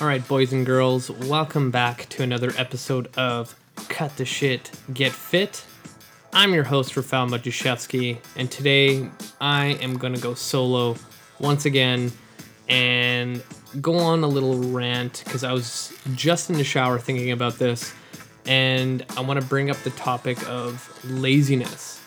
All 0.00 0.06
right, 0.06 0.26
boys 0.26 0.54
and 0.54 0.64
girls, 0.64 1.10
welcome 1.10 1.70
back 1.70 2.08
to 2.08 2.22
another 2.22 2.54
episode 2.56 3.14
of 3.18 3.54
Cut 3.90 4.16
the 4.16 4.24
Shit, 4.24 4.70
Get 4.94 5.12
Fit. 5.12 5.62
I'm 6.32 6.54
your 6.54 6.64
host, 6.64 6.96
Rafael 6.96 7.26
Majushevsky, 7.26 8.16
and 8.34 8.50
today 8.50 9.10
I 9.42 9.76
am 9.82 9.98
going 9.98 10.14
to 10.14 10.20
go 10.20 10.32
solo 10.32 10.96
once 11.38 11.66
again 11.66 12.12
and 12.66 13.42
go 13.82 13.98
on 13.98 14.24
a 14.24 14.26
little 14.26 14.56
rant 14.56 15.22
because 15.26 15.44
I 15.44 15.52
was 15.52 15.92
just 16.14 16.48
in 16.48 16.56
the 16.56 16.64
shower 16.64 16.98
thinking 16.98 17.32
about 17.32 17.58
this, 17.58 17.92
and 18.46 19.04
I 19.18 19.20
want 19.20 19.38
to 19.38 19.46
bring 19.46 19.68
up 19.68 19.76
the 19.84 19.90
topic 19.90 20.38
of 20.48 20.98
laziness. 21.04 22.00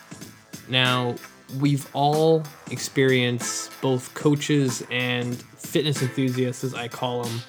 Now, 0.68 1.14
we've 1.60 1.88
all 1.94 2.42
experienced 2.72 3.70
both 3.82 4.12
coaches 4.16 4.84
and 4.90 5.40
fitness 5.58 6.02
enthusiasts, 6.02 6.64
as 6.64 6.74
I 6.74 6.88
call 6.88 7.26
them, 7.26 7.40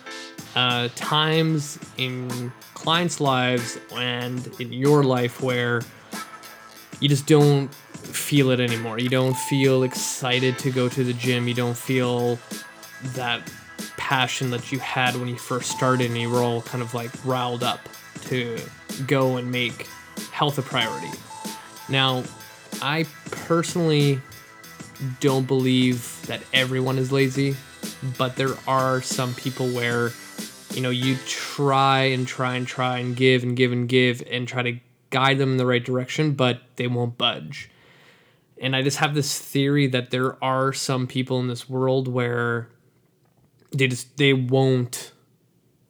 uh, 0.54 0.88
times 0.94 1.78
in 1.96 2.52
clients' 2.74 3.20
lives 3.20 3.78
and 3.92 4.48
in 4.60 4.72
your 4.72 5.04
life 5.04 5.42
where 5.42 5.82
you 7.00 7.08
just 7.08 7.27
don't 7.27 7.72
feel 7.74 8.50
it 8.50 8.60
anymore. 8.60 8.98
You 8.98 9.08
don't 9.08 9.36
feel 9.36 9.82
excited 9.82 10.58
to 10.60 10.70
go 10.70 10.88
to 10.88 11.04
the 11.04 11.12
gym. 11.12 11.48
You 11.48 11.54
don't 11.54 11.77
feel 11.77 12.38
that 13.14 13.50
passion 13.96 14.50
that 14.50 14.70
you 14.70 14.78
had 14.78 15.16
when 15.16 15.28
you 15.28 15.36
first 15.36 15.70
started 15.70 16.10
and 16.10 16.18
you 16.18 16.30
were 16.30 16.42
all 16.42 16.62
kind 16.62 16.82
of 16.82 16.94
like 16.94 17.10
riled 17.24 17.62
up 17.62 17.80
to 18.22 18.58
go 19.06 19.36
and 19.36 19.50
make 19.50 19.88
health 20.30 20.58
a 20.58 20.62
priority. 20.62 21.10
Now, 21.88 22.22
I 22.80 23.06
personally 23.30 24.20
don't 25.20 25.47
believe 25.47 26.25
that 26.27 26.42
everyone 26.52 26.98
is 26.98 27.10
lazy, 27.12 27.56
but 28.19 28.36
there 28.36 28.55
are 28.66 29.02
some 29.02 29.34
people 29.34 29.69
where 29.69 30.12
you 30.75 30.83
know 30.83 30.91
you 30.91 31.17
try 31.27 32.03
and 32.03 32.27
try 32.27 32.56
and 32.56 32.67
try 32.67 32.98
and 32.98 33.17
give 33.17 33.42
and 33.42 33.56
give 33.56 33.72
and 33.72 33.89
give 33.89 34.22
and 34.30 34.47
try 34.48 34.62
to 34.62 34.78
guide 35.11 35.39
them 35.39 35.53
in 35.53 35.56
the 35.56 35.66
right 35.66 35.84
direction, 35.84 36.33
but 36.33 36.62
they 36.77 36.89
won't 36.89 37.16
budge. 37.16 37.70
And 38.61 38.75
I 38.75 38.83
just 38.83 38.98
have 38.98 39.14
this 39.14 39.39
theory 39.39 39.86
that 39.89 40.11
there 40.11 40.42
are 40.42 40.72
some 40.72 41.06
people 41.06 41.39
in 41.41 41.48
this 41.48 41.69
world 41.69 42.08
where 42.08 42.69
they 43.70 43.86
just 43.86 44.16
they 44.16 44.33
won't 44.33 45.12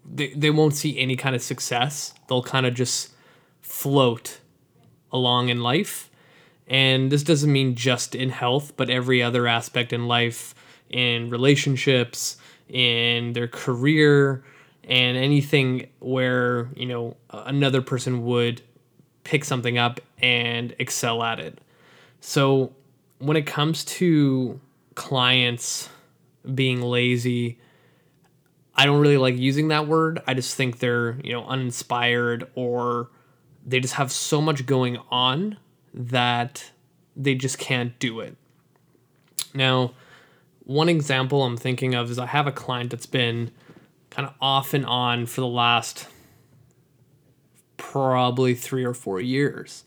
they, 0.05 0.29
they 0.35 0.51
won't 0.51 0.75
see 0.75 0.98
any 0.98 1.17
kind 1.17 1.35
of 1.35 1.43
success. 1.43 2.13
They'll 2.29 2.43
kind 2.43 2.67
of 2.67 2.75
just 2.75 3.13
float 3.63 4.41
along 5.11 5.48
in 5.48 5.63
life. 5.63 6.11
And 6.67 7.11
this 7.11 7.23
doesn't 7.23 7.51
mean 7.51 7.75
just 7.75 8.15
in 8.15 8.31
health, 8.31 8.75
but 8.77 8.91
every 8.91 9.23
other 9.23 9.47
aspect 9.47 9.93
in 9.93 10.07
life, 10.07 10.55
in 10.91 11.31
relationships, 11.31 12.37
in 12.69 13.33
their 13.33 13.48
career, 13.48 14.45
and 14.89 15.17
anything 15.17 15.89
where, 16.01 16.69
you 16.77 16.87
know, 16.87 17.17
another 17.31 17.83
person 17.83 18.25
would 18.25 18.63
pick 19.25 19.45
something 19.45 19.79
up 19.79 20.01
and 20.21 20.75
excel 20.79 21.23
at 21.23 21.41
it. 21.41 21.59
So 22.21 22.73
when 23.19 23.37
it 23.37 23.47
comes 23.47 23.85
to 23.85 24.61
clients 24.95 25.89
being 26.55 26.83
lazy, 26.83 27.59
I 28.75 28.87
don't 28.87 29.01
really 29.01 29.17
like 29.17 29.37
using 29.37 29.69
that 29.69 29.87
word. 29.87 30.23
I 30.27 30.35
just 30.35 30.57
think 30.57 30.79
they're, 30.79 31.19
you 31.23 31.33
know, 31.33 31.45
uninspired 31.47 32.51
or 32.55 33.11
they 33.65 33.81
just 33.81 33.95
have 33.95 34.13
so 34.13 34.41
much 34.41 34.67
going 34.67 34.98
on 35.11 35.57
that 35.95 36.71
they 37.17 37.35
just 37.35 37.59
can't 37.59 37.98
do 37.98 38.21
it. 38.21 38.37
Now, 39.55 39.93
one 40.65 40.89
example 40.89 41.45
I'm 41.45 41.57
thinking 41.57 41.95
of 41.95 42.11
is 42.11 42.19
I 42.19 42.27
have 42.27 42.47
a 42.47 42.53
client 42.53 42.91
that's 42.91 43.07
been 43.07 43.53
kind 44.14 44.29
of 44.29 44.35
off 44.41 44.75
and 44.75 44.86
on 44.86 45.27
for 45.27 45.41
the 45.41 45.47
last 45.47 46.08
probably 47.77 48.55
three 48.55 48.85
or 48.85 48.95
four 48.95 49.20
years. 49.20 49.85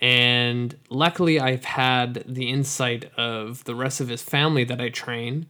And 0.00 0.74
luckily, 0.88 1.38
I've 1.38 1.64
had 1.64 2.24
the 2.26 2.48
insight 2.48 3.10
of 3.18 3.64
the 3.64 3.74
rest 3.74 4.00
of 4.00 4.08
his 4.08 4.22
family 4.22 4.64
that 4.64 4.80
I 4.80 4.88
train 4.88 5.46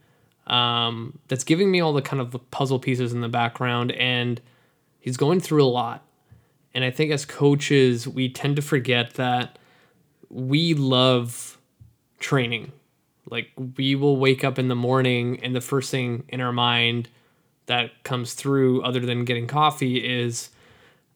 um, 0.47 1.19
that's 1.29 1.45
giving 1.45 1.71
me 1.71 1.79
all 1.79 1.93
the 1.93 2.01
kind 2.01 2.21
of 2.21 2.31
the 2.31 2.39
puzzle 2.39 2.79
pieces 2.79 3.13
in 3.13 3.21
the 3.21 3.29
background. 3.29 3.93
And 3.93 4.41
he's 4.99 5.15
going 5.15 5.39
through 5.39 5.63
a 5.63 5.67
lot. 5.67 6.03
And 6.73 6.83
I 6.83 6.91
think 6.91 7.11
as 7.11 7.25
coaches, 7.25 8.07
we 8.07 8.27
tend 8.27 8.57
to 8.57 8.61
forget 8.61 9.13
that 9.13 9.57
we 10.29 10.73
love 10.73 11.57
training. 12.19 12.73
Like, 13.29 13.51
we 13.77 13.95
will 13.95 14.17
wake 14.17 14.43
up 14.43 14.59
in 14.59 14.67
the 14.67 14.75
morning, 14.75 15.39
and 15.43 15.55
the 15.55 15.61
first 15.61 15.91
thing 15.91 16.25
in 16.27 16.41
our 16.41 16.51
mind 16.51 17.07
that 17.71 18.03
comes 18.03 18.33
through, 18.33 18.83
other 18.83 18.99
than 18.99 19.23
getting 19.23 19.47
coffee, 19.47 19.97
is 19.97 20.49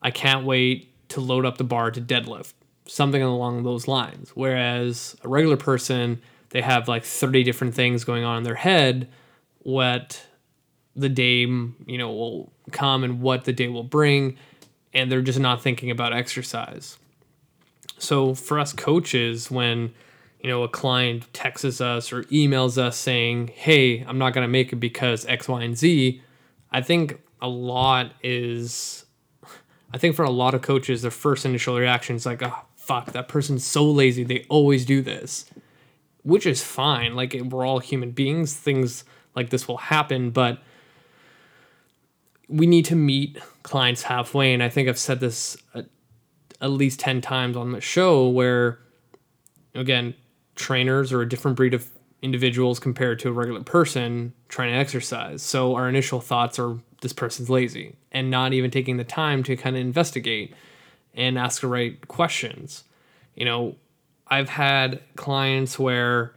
I 0.01 0.09
can't 0.09 0.45
wait 0.45 0.89
to 1.09 1.19
load 1.19 1.45
up 1.45 1.57
the 1.57 1.65
bar 1.65 1.91
to 1.91 1.99
deadlift, 1.99 2.53
something 2.87 3.21
along 3.21 3.63
those 3.63 3.89
lines. 3.89 4.31
Whereas 4.35 5.17
a 5.21 5.27
regular 5.27 5.57
person, 5.57 6.21
they 6.51 6.61
have 6.61 6.87
like 6.87 7.03
30 7.03 7.43
different 7.43 7.75
things 7.75 8.05
going 8.05 8.23
on 8.23 8.37
in 8.37 8.43
their 8.43 8.55
head, 8.55 9.09
what 9.63 10.25
the 10.95 11.09
day, 11.09 11.41
you 11.41 11.97
know, 11.97 12.09
will 12.09 12.53
come 12.71 13.03
and 13.03 13.19
what 13.19 13.43
the 13.43 13.51
day 13.51 13.67
will 13.67 13.83
bring, 13.83 14.37
and 14.93 15.11
they're 15.11 15.21
just 15.21 15.39
not 15.39 15.61
thinking 15.61 15.91
about 15.91 16.13
exercise. 16.13 16.97
So 17.97 18.33
for 18.33 18.59
us 18.59 18.71
coaches, 18.71 19.51
when 19.51 19.93
you 20.39 20.49
know 20.49 20.63
a 20.63 20.69
client 20.69 21.25
texts 21.33 21.81
us 21.81 22.13
or 22.13 22.23
emails 22.25 22.77
us 22.77 22.95
saying, 22.95 23.49
"Hey, 23.53 24.05
I'm 24.07 24.17
not 24.17 24.33
going 24.33 24.45
to 24.47 24.51
make 24.51 24.71
it 24.71 24.77
because 24.77 25.25
X, 25.25 25.49
Y, 25.49 25.61
and 25.61 25.77
Z," 25.77 26.21
I 26.75 26.81
think 26.81 27.21
a 27.41 27.47
lot 27.47 28.11
is 28.21 29.05
I 29.93 29.97
think 29.97 30.17
for 30.17 30.25
a 30.25 30.29
lot 30.29 30.53
of 30.53 30.61
coaches, 30.61 31.03
their 31.03 31.09
first 31.09 31.45
initial 31.45 31.77
reaction 31.77 32.17
is 32.17 32.25
like, 32.25 32.43
oh, 32.43 32.65
fuck, 32.75 33.13
that 33.13 33.29
person's 33.29 33.65
so 33.65 33.85
lazy. 33.89 34.25
They 34.25 34.45
always 34.49 34.85
do 34.85 35.01
this, 35.01 35.45
which 36.23 36.45
is 36.45 36.61
fine. 36.61 37.15
Like, 37.15 37.33
we're 37.33 37.65
all 37.65 37.79
human 37.79 38.11
beings. 38.11 38.53
Things 38.53 39.05
like 39.37 39.51
this 39.51 39.69
will 39.69 39.77
happen, 39.77 40.31
but 40.31 40.61
we 42.49 42.67
need 42.67 42.83
to 42.85 42.95
meet 42.97 43.37
clients 43.63 44.01
halfway. 44.01 44.53
And 44.53 44.61
I 44.61 44.67
think 44.67 44.89
I've 44.89 44.99
said 44.99 45.21
this 45.21 45.55
at, 45.73 45.87
least 46.69 46.99
10 46.99 47.21
times 47.21 47.55
on 47.55 47.71
the 47.71 47.79
show 47.79 48.27
where, 48.27 48.79
again, 49.73 50.13
trainers 50.55 51.13
are 51.13 51.21
a 51.21 51.29
different 51.29 51.55
breed 51.55 51.73
of 51.73 51.89
individuals 52.21 52.79
compared 52.79 53.19
to 53.19 53.29
a 53.29 53.31
regular 53.31 53.61
person 53.61 54.33
trying 54.49 54.71
to 54.71 54.77
exercise. 54.77 55.41
So 55.41 55.75
our 55.75 55.87
initial 55.87 56.19
thoughts 56.19 56.57
are 56.57 56.77
this 57.01 57.13
person's 57.13 57.49
lazy 57.49 57.95
and 58.11 58.31
not 58.31 58.53
even 58.53 58.71
taking 58.71 58.97
the 58.97 59.03
time 59.03 59.43
to 59.43 59.55
kind 59.55 59.75
of 59.75 59.81
investigate 59.81 60.53
and 61.13 61.37
ask 61.37 61.61
the 61.61 61.67
right 61.67 62.07
questions. 62.07 62.83
You 63.35 63.45
know, 63.45 63.75
I've 64.27 64.49
had 64.49 65.01
clients 65.15 65.77
where 65.77 66.33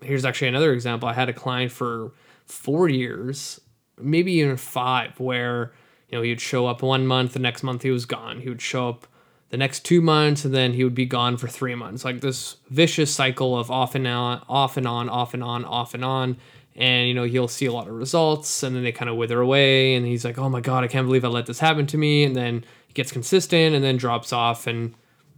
here's 0.00 0.24
actually 0.24 0.48
another 0.48 0.72
example. 0.72 1.08
I 1.08 1.12
had 1.12 1.28
a 1.28 1.34
client 1.34 1.72
for 1.72 2.12
4 2.46 2.88
years, 2.88 3.60
maybe 3.98 4.32
even 4.32 4.56
5 4.56 5.20
where 5.20 5.72
you 6.08 6.18
know, 6.18 6.22
he 6.22 6.30
would 6.30 6.40
show 6.40 6.66
up 6.66 6.82
one 6.82 7.06
month, 7.06 7.32
the 7.32 7.38
next 7.38 7.62
month 7.62 7.82
he 7.82 7.90
was 7.90 8.06
gone. 8.06 8.40
He 8.40 8.48
would 8.48 8.62
show 8.62 8.88
up 8.88 9.06
the 9.54 9.58
next 9.58 9.84
two 9.84 10.00
months 10.00 10.44
and 10.44 10.52
then 10.52 10.72
he 10.72 10.82
would 10.82 10.96
be 10.96 11.06
gone 11.06 11.36
for 11.36 11.46
three 11.46 11.76
months. 11.76 12.04
Like 12.04 12.22
this 12.22 12.56
vicious 12.70 13.14
cycle 13.14 13.56
of 13.56 13.70
off 13.70 13.94
and 13.94 14.04
on 14.04 14.42
off 14.48 14.76
and 14.76 14.84
on 14.84 15.08
off 15.08 15.32
and 15.32 15.44
on 15.44 15.64
off 15.64 15.94
and 15.94 16.04
on. 16.04 16.38
And 16.74 17.06
you 17.06 17.14
know 17.14 17.22
he'll 17.22 17.46
see 17.46 17.66
a 17.66 17.72
lot 17.72 17.86
of 17.86 17.94
results 17.94 18.64
and 18.64 18.74
then 18.74 18.82
they 18.82 18.90
kind 18.90 19.08
of 19.08 19.14
wither 19.14 19.40
away 19.40 19.94
and 19.94 20.04
he's 20.04 20.24
like 20.24 20.38
oh 20.38 20.48
my 20.48 20.60
god 20.60 20.82
i 20.82 20.88
can't 20.88 21.06
believe 21.06 21.24
i 21.24 21.28
let 21.28 21.46
this 21.46 21.60
happen 21.60 21.86
to 21.86 21.96
me. 21.96 22.24
And 22.24 22.34
then 22.34 22.64
he 22.88 22.94
gets 22.94 23.12
consistent 23.12 23.76
and 23.76 23.84
then 23.84 23.96
drops 23.96 24.32
off 24.32 24.66
and 24.66 24.92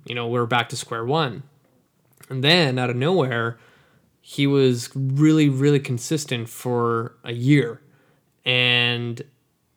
you 0.06 0.14
know 0.14 0.26
we're 0.26 0.46
back 0.46 0.70
to 0.70 0.76
square 0.76 1.04
one. 1.04 1.42
And 2.30 2.42
then 2.42 2.78
out 2.78 2.88
of 2.88 2.96
nowhere 2.96 3.58
he 4.22 4.46
was 4.46 4.88
really 4.94 5.50
really 5.50 5.78
consistent 5.78 6.48
for 6.48 7.16
a 7.22 7.34
year 7.34 7.82
and 8.46 9.22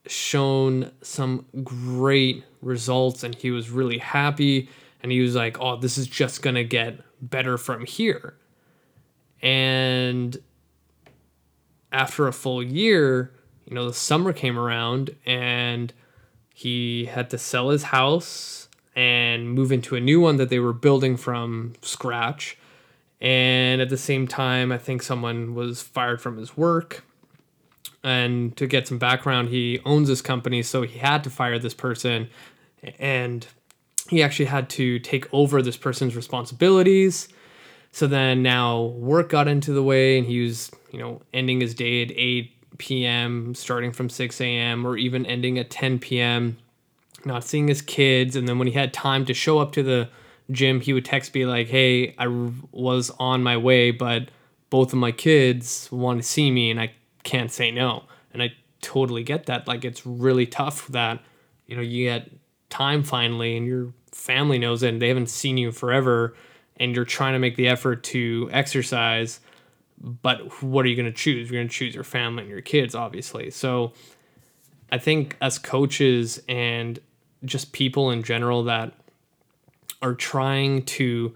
shown 0.08 0.92
some 1.02 1.46
great 1.62 2.46
results 2.62 3.24
and 3.24 3.36
he 3.36 3.52
was 3.52 3.70
really 3.70 3.98
happy 3.98 4.70
and 5.02 5.12
he 5.12 5.22
was 5.22 5.36
like 5.36 5.60
oh 5.60 5.76
this 5.78 5.98
is 5.98 6.08
just 6.08 6.42
going 6.42 6.56
to 6.56 6.64
get 6.64 7.00
better 7.22 7.58
from 7.58 7.86
here 7.86 8.36
and 9.42 10.38
after 11.92 12.28
a 12.28 12.34
full 12.34 12.62
year, 12.62 13.32
you 13.66 13.74
know, 13.74 13.88
the 13.88 13.94
summer 13.94 14.34
came 14.34 14.58
around 14.58 15.16
and 15.26 15.94
he 16.54 17.06
had 17.06 17.30
to 17.30 17.38
sell 17.38 17.70
his 17.70 17.84
house 17.84 18.68
and 18.96 19.52
move 19.52 19.72
into 19.72 19.96
a 19.96 20.00
new 20.00 20.20
one 20.20 20.38
that 20.38 20.50
they 20.50 20.60
were 20.60 20.74
building 20.74 21.16
from 21.16 21.74
scratch. 21.82 22.58
And 23.22 23.82
at 23.82 23.90
the 23.90 23.98
same 23.98 24.28
time, 24.28 24.72
I 24.72 24.78
think 24.78 25.02
someone 25.02 25.54
was 25.56 25.82
fired 25.82 26.22
from 26.22 26.38
his 26.38 26.56
work. 26.58 27.04
And 28.04 28.56
to 28.58 28.66
get 28.68 28.88
some 28.88 28.98
background, 28.98 29.50
he 29.50 29.80
owns 29.86 30.08
this 30.08 30.22
company, 30.22 30.64
so 30.64 30.84
he 30.84 31.00
had 31.00 31.24
to 31.26 31.30
fire 31.30 31.60
this 31.60 31.74
person. 31.74 32.30
And 32.98 33.46
he 34.10 34.24
actually 34.24 34.46
had 34.46 34.70
to 34.72 35.00
take 35.00 35.32
over 35.34 35.62
this 35.62 35.78
person's 35.78 36.16
responsibilities. 36.16 37.28
So 37.92 38.08
then 38.08 38.42
now 38.42 38.84
work 38.84 39.30
got 39.30 39.48
into 39.48 39.74
the 39.74 39.84
way, 39.84 40.18
and 40.18 40.26
he 40.26 40.42
was 40.42 40.72
you 40.92 41.00
know, 41.00 41.22
ending 41.34 41.62
his 41.62 41.74
day 41.74 42.04
at 42.04 42.12
eight, 42.16 42.54
p.m., 42.78 43.54
starting 43.54 43.92
from 43.92 44.10
6 44.10 44.42
a.m., 44.42 44.86
or 44.86 44.98
even 44.98 45.26
ending 45.26 45.60
at 45.60 45.70
10 45.70 46.00
p.m., 46.00 46.58
not 47.26 47.44
seeing 47.44 47.68
his 47.68 47.82
kids. 47.82 48.36
And 48.36 48.48
then 48.48 48.58
when 48.58 48.68
he 48.68 48.74
had 48.74 48.94
time 48.94 49.26
to 49.26 49.34
show 49.34 49.60
up 49.60 49.72
to 49.74 49.84
the 49.84 50.10
gym, 50.52 50.82
he 50.82 50.94
would 50.94 51.06
text 51.06 51.34
me 51.34 51.46
like, 51.46 51.68
hey, 51.68 52.16
I 52.18 52.28
was 52.72 53.12
on 53.20 53.44
my 53.44 53.58
way, 53.58 53.92
but 53.92 54.30
both 54.70 54.94
of 54.94 55.00
my 55.00 55.12
kids 55.12 55.90
want 55.92 56.22
to 56.22 56.28
see 56.28 56.52
me 56.52 56.72
and 56.72 56.80
I 56.80 56.94
can't 57.30 57.52
say 57.52 57.72
no. 57.72 58.04
And 58.34 58.42
I 58.42 58.54
totally 58.82 59.24
get 59.24 59.46
that. 59.46 59.68
Like, 59.68 59.86
it's 59.86 60.06
really 60.06 60.46
tough 60.46 60.88
that, 60.88 61.22
you 61.68 61.76
know, 61.76 61.82
you 61.82 62.06
get 62.06 62.30
time 62.70 63.04
finally 63.04 63.58
and 63.58 63.66
your 63.66 63.94
family 64.12 64.58
knows 64.58 64.84
it 64.84 64.90
and 64.90 65.02
they 65.02 65.08
haven't 65.08 65.30
seen 65.30 65.58
you 65.58 65.72
forever 65.72 66.36
and 66.78 66.96
you're 66.96 67.06
trying 67.06 67.34
to 67.34 67.40
make 67.40 67.56
the 67.56 67.68
effort 67.68 68.04
to 68.04 68.50
exercise 68.52 69.40
but 70.02 70.64
what 70.64 70.86
are 70.86 70.88
you 70.88 70.96
going 70.96 71.06
to 71.06 71.12
choose 71.12 71.50
you're 71.50 71.60
going 71.60 71.68
to 71.68 71.74
choose 71.74 71.94
your 71.94 72.04
family 72.04 72.44
and 72.44 72.50
your 72.50 72.62
kids 72.62 72.96
obviously 72.96 73.50
so 73.52 73.92
i 74.92 74.98
think 74.98 75.36
as 75.42 75.60
coaches 75.60 76.42
and 76.48 77.00
just 77.44 77.72
people 77.72 78.12
in 78.12 78.24
general 78.24 78.64
that 78.64 78.94
are 80.02 80.14
trying 80.14 80.84
to 80.84 81.04
you 81.04 81.36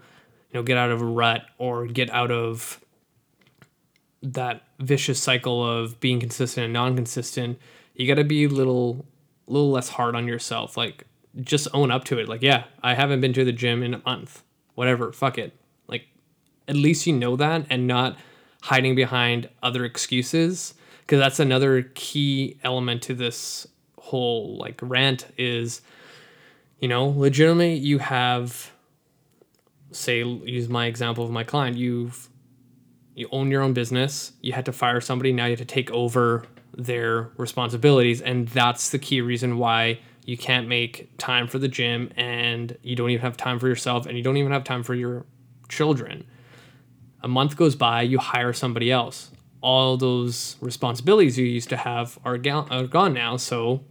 know 0.52 0.62
get 0.62 0.76
out 0.76 0.90
of 0.90 1.02
a 1.02 1.04
rut 1.04 1.42
or 1.58 1.86
get 1.86 2.10
out 2.10 2.30
of 2.30 2.80
that 4.22 4.62
vicious 4.78 5.20
cycle 5.22 5.66
of 5.66 6.00
being 6.00 6.20
consistent 6.20 6.64
and 6.64 6.72
non-consistent 6.72 7.58
you 7.94 8.06
got 8.08 8.20
to 8.20 8.24
be 8.24 8.44
a 8.44 8.48
little 8.48 9.04
little 9.46 9.70
less 9.70 9.88
hard 9.88 10.14
on 10.14 10.26
yourself 10.26 10.76
like 10.76 11.04
just 11.40 11.66
own 11.74 11.90
up 11.90 12.04
to 12.04 12.18
it. 12.18 12.28
Like 12.28 12.42
yeah 12.42 12.64
i 12.82 12.94
haven't 12.94 13.20
been 13.20 13.32
to 13.34 13.44
the 13.44 13.52
gym 13.52 13.82
in 13.82 13.94
a 13.94 14.02
month. 14.04 14.42
Whatever 14.74 15.12
fuck 15.12 15.38
it. 15.38 15.52
Like 15.86 16.06
at 16.68 16.76
least 16.76 17.06
you 17.06 17.12
know 17.12 17.36
that 17.36 17.66
and 17.70 17.86
not 17.86 18.16
hiding 18.62 18.94
behind 18.94 19.48
other 19.62 19.84
excuses 19.84 20.74
because 21.00 21.18
that's 21.18 21.38
another 21.38 21.82
key 21.94 22.58
element 22.62 23.02
to 23.02 23.14
this 23.14 23.66
whole 23.98 24.56
like 24.56 24.78
rant 24.82 25.26
is 25.36 25.82
you 26.78 26.88
know 26.88 27.08
legitimately 27.08 27.74
you 27.74 27.98
have 27.98 28.70
say 29.92 30.22
use 30.22 30.68
my 30.68 30.86
example 30.86 31.24
of 31.24 31.30
my 31.30 31.44
client 31.44 31.76
you've 31.76 32.28
you 33.14 33.28
own 33.30 33.50
your 33.50 33.62
own 33.62 33.72
business. 33.72 34.32
You 34.40 34.52
had 34.52 34.66
to 34.66 34.72
fire 34.72 35.00
somebody. 35.00 35.32
Now 35.32 35.46
you 35.46 35.52
have 35.52 35.60
to 35.60 35.64
take 35.64 35.90
over 35.90 36.44
their 36.76 37.30
responsibilities. 37.36 38.20
And 38.20 38.48
that's 38.48 38.90
the 38.90 38.98
key 38.98 39.20
reason 39.20 39.58
why 39.58 40.00
you 40.24 40.36
can't 40.36 40.68
make 40.68 41.16
time 41.18 41.46
for 41.46 41.58
the 41.58 41.68
gym 41.68 42.10
and 42.16 42.76
you 42.82 42.96
don't 42.96 43.10
even 43.10 43.22
have 43.22 43.36
time 43.36 43.58
for 43.58 43.68
yourself 43.68 44.06
and 44.06 44.16
you 44.16 44.24
don't 44.24 44.36
even 44.36 44.52
have 44.52 44.64
time 44.64 44.82
for 44.82 44.94
your 44.94 45.26
children. 45.68 46.24
A 47.22 47.28
month 47.28 47.56
goes 47.56 47.76
by 47.76 48.02
you 48.02 48.18
hire 48.18 48.52
somebody 48.52 48.90
else. 48.90 49.30
All 49.60 49.96
those 49.96 50.56
responsibilities 50.60 51.38
you 51.38 51.46
used 51.46 51.68
to 51.70 51.76
have 51.76 52.18
are, 52.24 52.36
ga- 52.36 52.66
are 52.70 52.86
gone 52.86 53.14
now. 53.14 53.36
So 53.36 53.82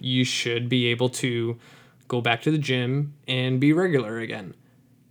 you 0.00 0.24
should 0.24 0.68
be 0.68 0.86
able 0.86 1.08
to 1.08 1.58
go 2.08 2.20
back 2.20 2.42
to 2.42 2.50
the 2.50 2.58
gym 2.58 3.14
and 3.28 3.60
be 3.60 3.72
regular 3.72 4.18
again. 4.18 4.54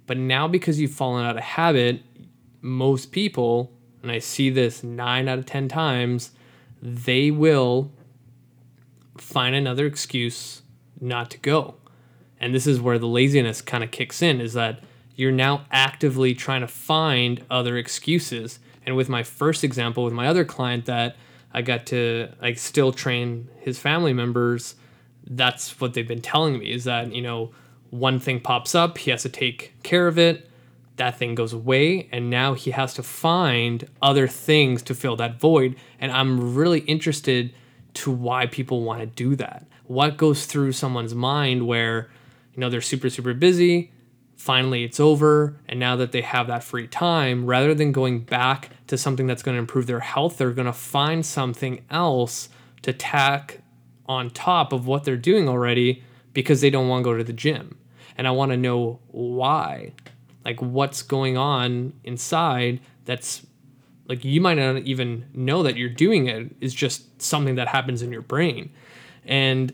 But 0.07 0.17
now 0.17 0.47
because 0.47 0.79
you've 0.79 0.91
fallen 0.91 1.25
out 1.25 1.37
of 1.37 1.43
habit 1.43 2.01
most 2.61 3.11
people, 3.11 3.71
and 4.01 4.11
I 4.11 4.19
see 4.19 4.49
this 4.49 4.83
nine 4.83 5.27
out 5.27 5.39
of 5.39 5.45
10 5.45 5.67
times, 5.67 6.31
they 6.81 7.31
will 7.31 7.91
find 9.17 9.55
another 9.55 9.85
excuse 9.85 10.61
not 10.99 11.29
to 11.31 11.37
go. 11.39 11.75
And 12.39 12.55
this 12.55 12.65
is 12.65 12.79
where 12.79 12.97
the 12.97 13.07
laziness 13.07 13.61
kind 13.61 13.83
of 13.83 13.91
kicks 13.91 14.21
in 14.21 14.41
is 14.41 14.53
that 14.53 14.83
you're 15.15 15.31
now 15.31 15.65
actively 15.71 16.33
trying 16.33 16.61
to 16.61 16.67
find 16.67 17.43
other 17.49 17.77
excuses. 17.77 18.59
And 18.85 18.95
with 18.95 19.09
my 19.09 19.23
first 19.23 19.63
example, 19.63 20.03
with 20.03 20.13
my 20.13 20.27
other 20.27 20.43
client 20.43 20.85
that 20.85 21.15
I 21.53 21.61
got 21.61 21.85
to, 21.87 22.29
I 22.41 22.53
still 22.53 22.91
train 22.91 23.49
his 23.59 23.77
family 23.77 24.13
members, 24.13 24.75
that's 25.27 25.79
what 25.79 25.93
they've 25.93 26.07
been 26.07 26.21
telling 26.21 26.57
me 26.57 26.71
is 26.71 26.85
that, 26.85 27.13
you 27.13 27.21
know, 27.21 27.51
one 27.91 28.19
thing 28.19 28.39
pops 28.39 28.73
up, 28.73 28.97
he 28.97 29.11
has 29.11 29.21
to 29.23 29.29
take 29.29 29.73
care 29.83 30.07
of 30.07 30.17
it 30.17 30.49
that 31.01 31.17
thing 31.17 31.33
goes 31.33 31.51
away 31.51 32.07
and 32.11 32.29
now 32.29 32.53
he 32.53 32.71
has 32.71 32.93
to 32.93 33.03
find 33.03 33.87
other 34.01 34.27
things 34.27 34.83
to 34.83 34.93
fill 34.93 35.15
that 35.15 35.39
void. 35.39 35.75
And 35.99 36.11
i'm 36.11 36.55
really 36.55 36.81
interested 36.81 37.53
to 37.95 38.11
why 38.11 38.45
people 38.45 38.83
want 38.83 39.01
to 39.01 39.05
do 39.05 39.35
that. 39.35 39.65
What 39.87 40.15
goes 40.15 40.45
through 40.45 40.71
someone's 40.71 41.15
mind 41.15 41.67
where 41.67 42.09
you 42.53 42.61
know 42.61 42.69
they're 42.69 42.81
super 42.81 43.09
super 43.09 43.33
busy 43.33 43.91
finally 44.35 44.83
it's 44.83 44.99
over 44.99 45.55
and 45.67 45.79
now 45.79 45.95
that 45.95 46.11
they 46.11 46.21
have 46.21 46.47
that 46.47 46.63
free 46.63 46.87
time 46.87 47.45
rather 47.45 47.73
than 47.73 47.91
going 47.91 48.19
back 48.19 48.69
to 48.87 48.97
something 48.97 49.27
that's 49.27 49.43
going 49.43 49.55
to 49.55 49.59
improve 49.59 49.87
their 49.87 49.99
health 49.99 50.37
they're 50.37 50.51
going 50.51 50.65
to 50.65 50.73
find 50.73 51.25
something 51.25 51.83
else 51.89 52.49
to 52.81 52.91
tack 52.91 53.59
on 54.07 54.29
top 54.29 54.73
of 54.73 54.87
what 54.87 55.03
they're 55.03 55.15
doing 55.15 55.47
already 55.47 56.03
because 56.33 56.61
they 56.61 56.69
don't 56.69 56.87
want 56.87 57.01
to 57.01 57.09
go 57.09 57.17
to 57.17 57.23
the 57.23 57.33
gym. 57.33 57.77
And 58.17 58.27
i 58.27 58.31
want 58.31 58.51
to 58.51 58.57
know 58.57 58.99
why 59.07 59.93
like 60.45 60.61
what's 60.61 61.01
going 61.01 61.37
on 61.37 61.93
inside 62.03 62.79
that's 63.05 63.45
like 64.07 64.25
you 64.25 64.41
might 64.41 64.55
not 64.55 64.77
even 64.79 65.25
know 65.33 65.63
that 65.63 65.77
you're 65.77 65.89
doing 65.89 66.27
it 66.27 66.55
is 66.59 66.73
just 66.73 67.21
something 67.21 67.55
that 67.55 67.67
happens 67.67 68.01
in 68.01 68.11
your 68.11 68.21
brain. 68.21 68.71
And 69.25 69.73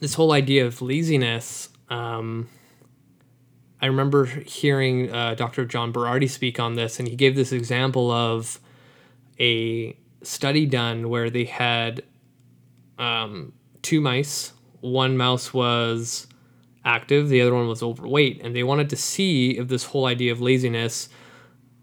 this 0.00 0.14
whole 0.14 0.32
idea 0.32 0.66
of 0.66 0.80
laziness 0.80 1.68
um, 1.88 2.48
i 3.82 3.86
remember 3.86 4.24
hearing 4.24 5.10
uh, 5.12 5.34
dr 5.34 5.64
john 5.66 5.92
berardi 5.92 6.28
speak 6.28 6.60
on 6.60 6.74
this 6.74 6.98
and 6.98 7.08
he 7.08 7.16
gave 7.16 7.34
this 7.34 7.52
example 7.52 8.10
of 8.10 8.60
a 9.38 9.96
study 10.22 10.66
done 10.66 11.08
where 11.08 11.30
they 11.30 11.44
had 11.44 12.02
um, 12.98 13.52
two 13.82 14.00
mice. 14.00 14.52
One 14.80 15.16
mouse 15.16 15.52
was 15.52 16.26
active, 16.84 17.28
the 17.28 17.40
other 17.40 17.54
one 17.54 17.68
was 17.68 17.82
overweight, 17.82 18.40
and 18.42 18.54
they 18.54 18.62
wanted 18.62 18.90
to 18.90 18.96
see 18.96 19.58
if 19.58 19.68
this 19.68 19.84
whole 19.84 20.06
idea 20.06 20.32
of 20.32 20.40
laziness 20.40 21.08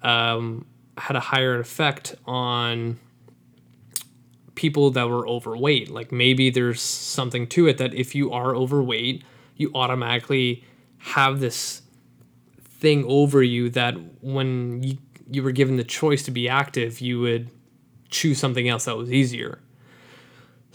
um, 0.02 0.66
had 0.98 1.16
a 1.16 1.20
higher 1.20 1.60
effect 1.60 2.16
on 2.26 3.00
people 4.56 4.90
that 4.92 5.08
were 5.08 5.28
overweight. 5.28 5.90
Like 5.90 6.12
maybe 6.12 6.50
there's 6.50 6.82
something 6.82 7.48
to 7.50 7.68
it 7.68 7.78
that 7.78 7.94
if 7.94 8.16
you 8.16 8.32
are 8.32 8.56
overweight, 8.56 9.24
you 9.56 9.72
automatically 9.76 10.64
have 10.98 11.40
this 11.40 11.84
thing 12.60 13.06
over 13.08 13.44
you 13.44 13.70
that 13.72 13.96
when 14.22 14.84
you, 14.84 14.98
you 15.30 15.44
were 15.44 15.51
given 15.51 15.77
the 15.77 15.84
choice 15.84 16.24
to 16.24 16.32
be 16.32 16.50
active, 16.50 17.00
you 17.00 17.20
would 17.20 17.50
choose 18.10 18.39
something 18.39 18.68
else 18.68 18.86
that 18.86 18.98
was 18.98 19.12
easier. 19.12 19.60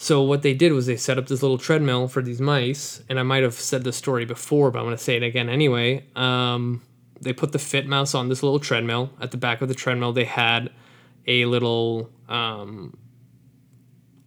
So 0.03 0.21
what 0.21 0.43
they 0.43 0.53
did 0.53 0.73
was 0.73 0.87
they 0.87 0.97
set 0.97 1.17
up 1.17 1.29
this 1.29 1.43
little 1.43 1.59
treadmill 1.59 2.09
for 2.09 2.23
these 2.23 2.41
mice, 2.41 3.05
and 3.09 3.21
I 3.21 3.23
might 3.23 3.45
have 3.45 3.55
said 3.55 3.85
this 3.85 3.97
story 3.97 4.25
before, 4.25 4.73
but 4.73 4.81
I'm 4.81 4.85
going 4.85 4.97
to 4.97 5.03
say 5.03 5.15
it 5.15 5.23
again 5.23 5.49
anyway. 5.49 6.05
Um, 6.17 6.83
they 7.21 7.33
put 7.33 7.53
the 7.53 7.61
fit 7.61 7.87
mouse 7.87 8.13
on 8.13 8.29
this 8.29 8.43
little 8.43 8.59
treadmill. 8.59 9.11
At 9.21 9.31
the 9.31 9.37
back 9.37 9.63
of 9.63 9.69
the 9.69 9.77
treadmill, 9.77 10.13
they 10.13 10.25
had 10.25 10.73
a 11.29 11.45
little 11.45 12.11
um, 12.29 12.99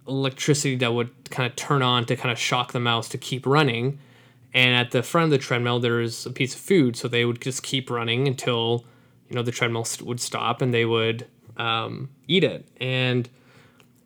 electricity 0.08 0.78
that 0.78 0.94
would 0.94 1.30
kind 1.30 1.46
of 1.46 1.58
turn 1.58 1.82
on 1.82 2.06
to 2.06 2.16
kind 2.16 2.32
of 2.32 2.40
shock 2.40 2.72
the 2.72 2.80
mouse 2.80 3.10
to 3.10 3.18
keep 3.18 3.46
running. 3.46 4.00
And 4.54 4.78
at 4.78 4.92
the 4.92 5.04
front 5.04 5.26
of 5.26 5.32
the 5.32 5.38
treadmill, 5.40 5.82
there's 5.82 6.26
a 6.26 6.32
piece 6.32 6.56
of 6.56 6.62
food, 6.62 6.96
so 6.96 7.10
they 7.10 7.26
would 7.26 7.42
just 7.42 7.64
keep 7.64 7.90
running 7.90 8.30
until 8.30 8.86
you 9.28 9.36
know 9.36 9.44
the 9.44 9.52
treadmill 9.52 9.86
would 10.04 10.22
stop 10.22 10.62
and 10.62 10.74
they 10.74 10.86
would 10.86 11.28
um, 11.58 12.12
eat 12.30 12.46
it. 12.46 12.66
And 12.80 13.28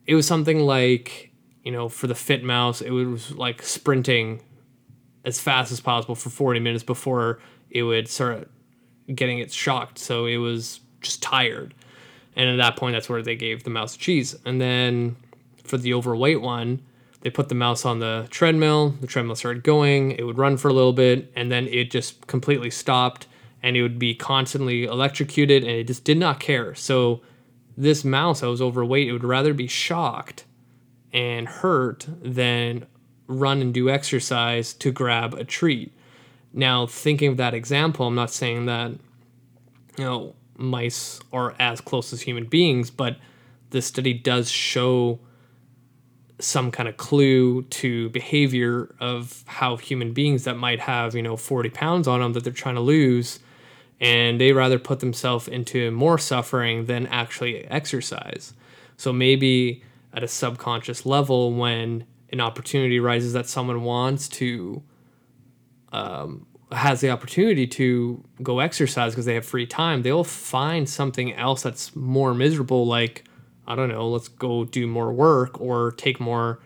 it 0.08 0.16
was 0.16 0.26
something 0.26 0.62
like 0.62 1.29
you 1.64 1.72
know, 1.72 1.90
for 1.90 2.08
the 2.08 2.16
fit 2.16 2.44
mouse, 2.44 2.82
it 2.82 2.92
was 2.92 3.32
like 3.32 3.62
sprinting 3.62 4.42
as 5.26 5.40
fast 5.40 5.72
as 5.72 5.80
possible 5.80 6.16
for 6.16 6.30
40 6.30 6.60
minutes 6.60 6.84
before 6.84 7.40
it 7.70 7.84
would 7.84 8.08
start 8.08 8.50
getting 9.14 9.40
it 9.40 9.52
shocked. 9.52 10.00
So 10.00 10.26
it 10.26 10.38
was 10.38 10.80
just 11.02 11.22
tired. 11.22 11.74
And 12.36 12.50
at 12.50 12.58
that 12.58 12.78
point, 12.78 12.96
that's 12.96 13.10
where 13.10 13.22
they 13.22 13.36
gave 13.36 13.64
the 13.64 13.70
mouse 13.70 13.98
cheese. 13.98 14.36
And 14.46 14.62
then 14.62 15.18
for 15.64 15.78
the 15.78 15.94
overweight 15.94 16.42
one, 16.42 16.82
they 17.22 17.30
put 17.30 17.50
the 17.50 17.56
mouse 17.56 17.86
on 17.86 18.00
the 18.00 18.28
treadmill. 18.30 18.92
The 19.02 19.08
treadmill 19.08 19.36
started 19.36 19.64
going. 19.64 20.12
It 20.12 20.24
would 20.24 20.38
run 20.38 20.56
for 20.56 20.70
a 20.70 20.74
little 20.74 20.94
bit, 20.94 21.32
and 21.36 21.52
then 21.52 21.68
it 21.68 21.92
just 21.92 22.28
completely 22.28 22.70
stopped, 22.70 23.28
and 23.62 23.76
it 23.76 23.82
would 23.82 24.00
be 24.00 24.16
constantly 24.16 24.86
electrocuted, 24.86 25.64
and 25.64 25.72
it 25.72 25.88
just 25.88 26.06
did 26.06 26.18
not 26.18 26.40
care. 26.40 26.74
So 26.76 27.22
this 27.76 28.06
mouse 28.06 28.40
that 28.40 28.48
was 28.48 28.62
overweight, 28.62 29.10
it 29.10 29.12
would 29.12 29.26
rather 29.26 29.54
be 29.54 29.68
shocked 29.68 30.46
and 31.14 31.48
hurt 31.48 32.08
than 32.22 32.86
run 33.28 33.62
and 33.62 33.74
do 33.74 33.90
exercise 33.90 34.74
to 34.74 34.92
grab 34.92 35.34
a 35.34 35.44
treat. 35.44 35.94
Now, 36.52 36.88
thinking 36.88 37.30
of 37.30 37.38
that 37.38 37.54
example, 37.54 38.08
I'm 38.08 38.16
not 38.16 38.32
saying 38.32 38.66
that, 38.66 38.92
you 39.98 40.04
know, 40.04 40.36
mice 40.58 41.20
are 41.32 41.56
as 41.60 41.80
close 41.80 42.12
as 42.12 42.22
human 42.22 42.46
beings, 42.46 42.90
but 42.90 43.18
the 43.70 43.82
study 43.82 44.14
does 44.14 44.50
show 44.50 45.20
some 46.40 46.72
kind 46.72 46.90
of 46.90 46.98
clue 46.98 47.64
to 47.64 48.10
behavior 48.10 48.96
of 49.00 49.44
how 49.46 49.76
human 49.78 50.14
beings 50.14 50.46
that 50.46 50.56
might 50.56 50.80
have, 50.80 51.14
you 51.14 51.22
know, 51.22 51.36
40 51.36 51.70
pounds 51.70 52.08
on 52.08 52.22
them 52.22 52.34
that 52.34 52.44
they're 52.44 52.54
trying 52.54 52.76
to 52.76 52.82
lose, 52.82 53.40
and 54.00 54.40
they 54.40 54.54
rather 54.54 54.80
put 54.80 55.02
themselves 55.02 55.48
into 55.48 55.92
more 55.92 56.18
suffering 56.18 56.86
than 56.86 57.06
actually 57.08 57.66
exercise. 57.66 58.54
So 58.98 59.14
maybe 59.14 59.84
at 60.14 60.24
a 60.24 60.28
subconscious 60.28 61.06
level 61.06 61.54
when 61.54 62.06
an 62.32 62.40
opportunity 62.40 63.00
arises 63.00 63.34
that 63.34 63.48
someone 63.48 63.84
wants 63.84 64.28
to 64.28 64.84
um, 65.92 66.46
has 66.72 67.02
the 67.02 67.10
opportunity 67.10 67.66
to 67.66 68.24
go 68.44 68.60
exercise 68.60 69.14
because 69.14 69.26
they 69.26 69.34
have 69.34 69.46
free 69.46 69.66
time, 69.66 70.04
they'll 70.04 70.24
find 70.24 70.88
something 70.88 71.34
else 71.34 71.64
that's 71.64 71.96
more 71.96 72.34
miserable, 72.34 72.86
like, 72.86 73.26
I 73.68 73.76
don't 73.76 73.90
know, 73.90 74.08
let's 74.08 74.28
go 74.28 74.66
do 74.66 74.86
more 74.88 75.12
work 75.12 75.60
or 75.60 75.92
take 75.94 76.20
more, 76.20 76.60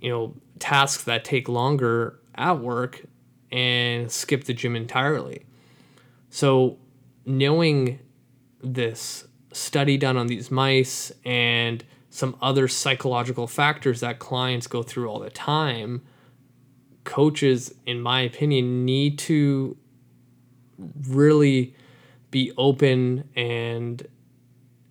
you 0.00 0.10
know, 0.10 0.34
tasks 0.58 1.04
that 1.04 1.24
take 1.24 1.48
longer 1.48 2.20
at 2.34 2.58
work 2.58 3.04
and 3.52 4.10
skip 4.10 4.44
the 4.44 4.54
gym 4.54 4.76
entirely. 4.76 5.44
So, 6.30 6.78
knowing 7.24 7.98
this 8.62 9.26
study 9.52 9.96
done 9.96 10.16
on 10.16 10.26
these 10.26 10.50
mice 10.50 11.12
and 11.24 11.84
some 12.16 12.34
other 12.40 12.66
psychological 12.66 13.46
factors 13.46 14.00
that 14.00 14.18
clients 14.18 14.66
go 14.66 14.82
through 14.82 15.06
all 15.06 15.18
the 15.18 15.28
time 15.28 16.00
coaches, 17.04 17.74
in 17.84 18.00
my 18.00 18.22
opinion, 18.22 18.86
need 18.86 19.18
to 19.18 19.76
really 21.08 21.74
be 22.30 22.52
open 22.56 23.28
and 23.36 24.08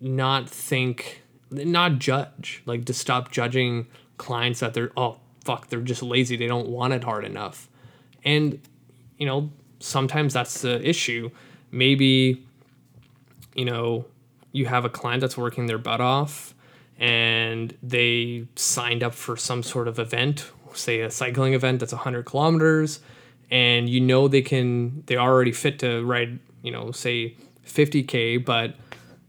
not 0.00 0.48
think, 0.48 1.24
not 1.50 1.98
judge, 1.98 2.62
like 2.64 2.84
to 2.84 2.94
stop 2.94 3.32
judging 3.32 3.88
clients 4.18 4.60
that 4.60 4.72
they're, 4.72 4.92
oh, 4.96 5.16
fuck, 5.44 5.68
they're 5.68 5.80
just 5.80 6.04
lazy. 6.04 6.36
They 6.36 6.46
don't 6.46 6.68
want 6.68 6.92
it 6.92 7.02
hard 7.02 7.24
enough. 7.24 7.68
And, 8.24 8.60
you 9.18 9.26
know, 9.26 9.50
sometimes 9.80 10.32
that's 10.32 10.62
the 10.62 10.80
issue. 10.88 11.30
Maybe, 11.72 12.46
you 13.56 13.64
know, 13.64 14.06
you 14.52 14.66
have 14.66 14.84
a 14.84 14.88
client 14.88 15.20
that's 15.20 15.36
working 15.36 15.66
their 15.66 15.76
butt 15.76 16.00
off 16.00 16.54
and 16.98 17.76
they 17.82 18.46
signed 18.56 19.02
up 19.02 19.14
for 19.14 19.36
some 19.36 19.62
sort 19.62 19.88
of 19.88 19.98
event 19.98 20.50
say 20.72 21.00
a 21.00 21.10
cycling 21.10 21.54
event 21.54 21.80
that's 21.80 21.92
100 21.92 22.24
kilometers 22.24 23.00
and 23.50 23.88
you 23.88 23.98
know 23.98 24.28
they 24.28 24.42
can 24.42 25.02
they're 25.06 25.18
already 25.18 25.52
fit 25.52 25.78
to 25.78 26.04
ride 26.04 26.38
you 26.62 26.70
know 26.70 26.90
say 26.90 27.34
50k 27.66 28.44
but 28.44 28.76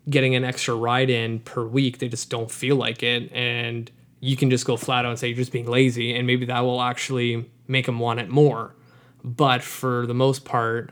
getting 0.09 0.35
an 0.35 0.43
extra 0.43 0.75
ride 0.75 1.09
in 1.09 1.39
per 1.39 1.65
week 1.65 1.97
they 1.99 2.07
just 2.07 2.29
don't 2.29 2.49
feel 2.49 2.75
like 2.75 3.03
it. 3.03 3.31
And 3.31 3.91
you 4.19 4.35
can 4.35 4.49
just 4.49 4.65
go 4.65 4.77
flat 4.77 5.05
out 5.05 5.09
and 5.09 5.19
say 5.19 5.27
you're 5.27 5.37
just 5.37 5.51
being 5.51 5.67
lazy 5.67 6.15
and 6.15 6.25
maybe 6.25 6.45
that 6.45 6.61
will 6.61 6.81
actually 6.81 7.49
make 7.67 7.85
them 7.85 7.99
want 7.99 8.19
it 8.19 8.29
more. 8.29 8.75
But 9.23 9.61
for 9.61 10.07
the 10.07 10.13
most 10.13 10.45
part 10.45 10.91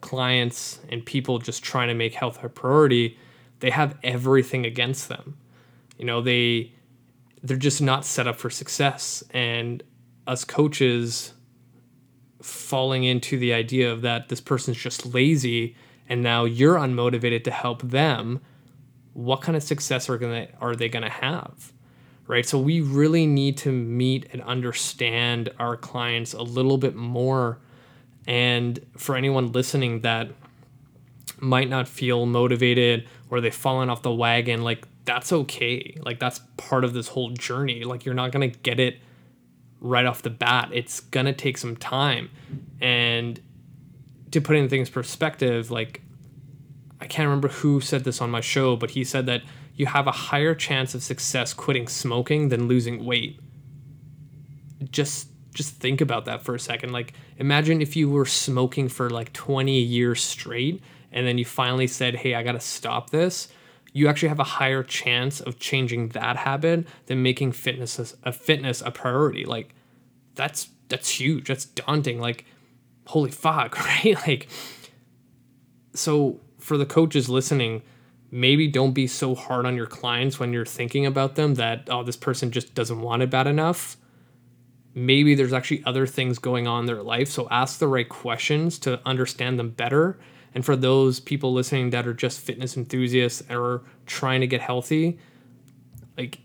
clients 0.00 0.80
and 0.88 1.06
people 1.06 1.38
just 1.38 1.62
trying 1.62 1.88
to 1.88 1.94
make 1.94 2.12
health 2.12 2.42
a 2.42 2.48
priority 2.48 3.16
they 3.62 3.70
have 3.70 3.96
everything 4.02 4.66
against 4.66 5.08
them 5.08 5.36
you 5.98 6.04
know 6.04 6.20
they 6.20 6.72
they're 7.42 7.56
just 7.56 7.82
not 7.82 8.04
set 8.04 8.26
up 8.26 8.36
for 8.36 8.50
success. 8.50 9.24
And 9.30 9.82
us 10.26 10.44
coaches 10.44 11.32
falling 12.40 13.04
into 13.04 13.38
the 13.38 13.52
idea 13.52 13.92
of 13.92 14.02
that 14.02 14.28
this 14.28 14.40
person's 14.40 14.76
just 14.76 15.06
lazy 15.14 15.76
and 16.08 16.22
now 16.22 16.44
you're 16.44 16.76
unmotivated 16.76 17.44
to 17.44 17.50
help 17.50 17.82
them, 17.82 18.40
what 19.12 19.40
kind 19.40 19.56
of 19.56 19.62
success 19.62 20.08
are 20.08 20.18
gonna 20.18 20.48
are 20.60 20.74
they 20.74 20.88
gonna 20.88 21.10
have? 21.10 21.72
Right. 22.28 22.46
So 22.46 22.58
we 22.58 22.80
really 22.80 23.26
need 23.26 23.58
to 23.58 23.72
meet 23.72 24.28
and 24.32 24.40
understand 24.42 25.50
our 25.58 25.76
clients 25.76 26.32
a 26.32 26.42
little 26.42 26.78
bit 26.78 26.94
more. 26.94 27.58
And 28.26 28.78
for 28.96 29.16
anyone 29.16 29.50
listening 29.50 30.00
that 30.02 30.30
might 31.40 31.68
not 31.68 31.88
feel 31.88 32.26
motivated 32.26 33.08
or 33.30 33.40
they've 33.40 33.54
fallen 33.54 33.90
off 33.90 34.02
the 34.02 34.12
wagon, 34.12 34.62
like 34.62 34.86
that's 35.04 35.32
okay. 35.32 35.96
Like 36.04 36.20
that's 36.20 36.40
part 36.56 36.84
of 36.84 36.92
this 36.92 37.08
whole 37.08 37.30
journey. 37.30 37.84
Like 37.84 38.04
you're 38.04 38.14
not 38.14 38.32
going 38.32 38.50
to 38.50 38.58
get 38.60 38.78
it 38.78 38.98
right 39.80 40.06
off 40.06 40.22
the 40.22 40.30
bat. 40.30 40.70
It's 40.72 41.00
going 41.00 41.26
to 41.26 41.32
take 41.32 41.58
some 41.58 41.76
time. 41.76 42.30
And 42.80 43.40
to 44.30 44.40
put 44.40 44.56
in 44.56 44.68
things 44.68 44.90
perspective, 44.90 45.70
like 45.70 46.02
I 47.00 47.06
can't 47.06 47.26
remember 47.26 47.48
who 47.48 47.80
said 47.80 48.04
this 48.04 48.20
on 48.20 48.30
my 48.30 48.40
show, 48.40 48.76
but 48.76 48.90
he 48.90 49.02
said 49.02 49.26
that 49.26 49.42
you 49.74 49.86
have 49.86 50.06
a 50.06 50.12
higher 50.12 50.54
chance 50.54 50.94
of 50.94 51.02
success 51.02 51.52
quitting 51.52 51.88
smoking 51.88 52.48
than 52.48 52.68
losing 52.68 53.04
weight. 53.04 53.40
Just 54.90 55.28
just 55.52 55.74
think 55.76 56.00
about 56.00 56.24
that 56.26 56.42
for 56.42 56.54
a 56.54 56.60
second. 56.60 56.92
Like 56.92 57.14
imagine 57.36 57.82
if 57.82 57.96
you 57.96 58.08
were 58.08 58.24
smoking 58.24 58.88
for 58.88 59.10
like 59.10 59.32
20 59.32 59.78
years 59.78 60.22
straight 60.22 60.82
and 61.12 61.26
then 61.26 61.38
you 61.38 61.44
finally 61.44 61.86
said, 61.86 62.16
"Hey, 62.16 62.34
I 62.34 62.42
got 62.42 62.52
to 62.52 62.60
stop 62.60 63.10
this." 63.10 63.48
you 63.92 64.08
actually 64.08 64.28
have 64.28 64.40
a 64.40 64.44
higher 64.44 64.82
chance 64.82 65.40
of 65.40 65.58
changing 65.58 66.08
that 66.08 66.36
habit 66.36 66.86
than 67.06 67.22
making 67.22 67.52
fitness 67.52 67.98
a, 67.98 68.28
a 68.28 68.32
fitness 68.32 68.80
a 68.80 68.90
priority. 68.90 69.44
Like 69.44 69.74
that's 70.34 70.70
that's 70.88 71.08
huge. 71.08 71.48
That's 71.48 71.66
daunting. 71.66 72.18
Like 72.18 72.44
holy 73.06 73.30
fuck, 73.30 73.78
right? 74.04 74.16
Like 74.26 74.48
so 75.94 76.40
for 76.58 76.78
the 76.78 76.86
coaches 76.86 77.28
listening, 77.28 77.82
maybe 78.30 78.66
don't 78.66 78.92
be 78.92 79.06
so 79.06 79.34
hard 79.34 79.66
on 79.66 79.76
your 79.76 79.86
clients 79.86 80.40
when 80.40 80.52
you're 80.52 80.64
thinking 80.64 81.04
about 81.04 81.34
them 81.34 81.54
that 81.54 81.88
oh 81.90 82.02
this 82.02 82.16
person 82.16 82.50
just 82.50 82.74
doesn't 82.74 83.00
want 83.00 83.22
it 83.22 83.30
bad 83.30 83.46
enough. 83.46 83.96
Maybe 84.94 85.34
there's 85.34 85.54
actually 85.54 85.82
other 85.84 86.06
things 86.06 86.38
going 86.38 86.66
on 86.66 86.80
in 86.80 86.86
their 86.86 87.02
life, 87.02 87.28
so 87.28 87.48
ask 87.50 87.78
the 87.78 87.88
right 87.88 88.08
questions 88.08 88.78
to 88.80 89.00
understand 89.06 89.58
them 89.58 89.70
better 89.70 90.18
and 90.54 90.64
for 90.64 90.76
those 90.76 91.20
people 91.20 91.52
listening 91.52 91.90
that 91.90 92.06
are 92.06 92.14
just 92.14 92.40
fitness 92.40 92.76
enthusiasts 92.76 93.42
or 93.50 93.82
trying 94.06 94.40
to 94.40 94.46
get 94.46 94.60
healthy, 94.60 95.18
like 96.16 96.38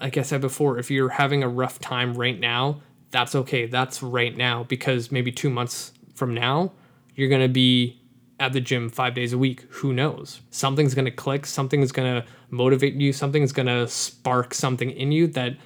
like 0.00 0.18
I 0.18 0.22
said 0.22 0.40
before, 0.40 0.78
if 0.78 0.90
you're 0.90 1.08
having 1.08 1.42
a 1.42 1.48
rough 1.48 1.78
time 1.78 2.14
right 2.14 2.38
now, 2.38 2.82
that's 3.12 3.34
okay. 3.34 3.66
That's 3.66 4.02
right 4.02 4.36
now 4.36 4.64
because 4.64 5.12
maybe 5.12 5.30
2 5.30 5.48
months 5.48 5.92
from 6.14 6.34
now, 6.34 6.72
you're 7.14 7.28
going 7.28 7.42
to 7.42 7.48
be 7.48 8.00
at 8.40 8.52
the 8.52 8.60
gym 8.60 8.88
5 8.88 9.14
days 9.14 9.32
a 9.32 9.38
week. 9.38 9.60
Who 9.70 9.92
knows? 9.92 10.40
Something's 10.50 10.94
going 10.94 11.04
to 11.04 11.12
click, 11.12 11.46
something's 11.46 11.92
going 11.92 12.20
to 12.20 12.28
motivate 12.50 12.94
you, 12.94 13.12
something's 13.12 13.52
going 13.52 13.66
to 13.66 13.86
spark 13.86 14.54
something 14.54 14.90
in 14.90 15.12
you 15.12 15.28
that 15.28 15.56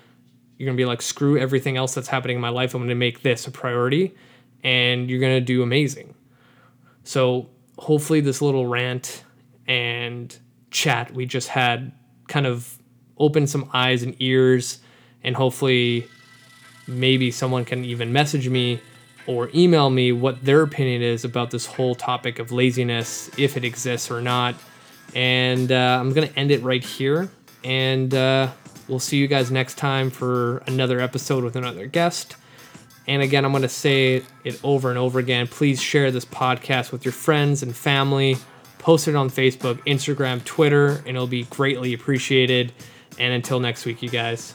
you're 0.58 0.66
going 0.66 0.76
to 0.76 0.80
be 0.80 0.84
like 0.84 1.00
screw 1.00 1.38
everything 1.38 1.76
else 1.76 1.94
that's 1.94 2.08
happening 2.08 2.36
in 2.36 2.42
my 2.42 2.48
life. 2.50 2.74
I'm 2.74 2.80
going 2.80 2.88
to 2.90 2.94
make 2.94 3.22
this 3.22 3.46
a 3.46 3.50
priority 3.50 4.14
and 4.62 5.08
you're 5.08 5.20
going 5.20 5.36
to 5.36 5.40
do 5.40 5.62
amazing. 5.62 6.14
So 7.04 7.48
hopefully 7.78 8.20
this 8.20 8.40
little 8.40 8.66
rant 8.66 9.24
and 9.66 10.38
chat 10.70 11.12
we 11.12 11.26
just 11.26 11.48
had 11.48 11.92
kind 12.28 12.46
of 12.46 12.78
opened 13.18 13.48
some 13.48 13.68
eyes 13.72 14.02
and 14.02 14.14
ears 14.20 14.80
and 15.22 15.36
hopefully 15.36 16.06
maybe 16.86 17.30
someone 17.30 17.64
can 17.64 17.84
even 17.84 18.12
message 18.12 18.48
me 18.48 18.80
or 19.26 19.50
email 19.54 19.90
me 19.90 20.12
what 20.12 20.44
their 20.44 20.62
opinion 20.62 21.02
is 21.02 21.24
about 21.24 21.50
this 21.50 21.66
whole 21.66 21.94
topic 21.94 22.38
of 22.38 22.52
laziness 22.52 23.28
if 23.38 23.56
it 23.56 23.64
exists 23.64 24.10
or 24.10 24.20
not. 24.20 24.54
And 25.14 25.72
uh, 25.72 25.98
i'm 26.00 26.12
to 26.12 26.38
end 26.38 26.50
it 26.50 26.62
right 26.62 26.84
here 26.84 27.30
and 27.64 28.14
uh, 28.14 28.50
we'll 28.88 28.98
see 28.98 29.16
you 29.16 29.26
guys 29.26 29.50
next 29.50 29.76
time 29.76 30.10
for 30.10 30.58
another 30.58 31.00
episode 31.00 31.42
with 31.42 31.56
another 31.56 31.86
guest 31.86 32.36
and 33.06 33.22
again, 33.22 33.44
I'm 33.44 33.52
going 33.52 33.62
to 33.62 33.68
say 33.68 34.22
it 34.44 34.60
over 34.64 34.90
and 34.90 34.98
over 34.98 35.18
again. 35.18 35.46
Please 35.46 35.80
share 35.80 36.10
this 36.10 36.24
podcast 36.24 36.92
with 36.92 37.04
your 37.04 37.12
friends 37.12 37.62
and 37.62 37.74
family. 37.74 38.36
Post 38.78 39.08
it 39.08 39.14
on 39.14 39.30
Facebook, 39.30 39.76
Instagram, 39.86 40.44
Twitter, 40.44 40.98
and 40.98 41.08
it'll 41.08 41.26
be 41.26 41.44
greatly 41.44 41.94
appreciated. 41.94 42.72
And 43.18 43.32
until 43.32 43.60
next 43.60 43.84
week, 43.84 44.02
you 44.02 44.10
guys. 44.10 44.54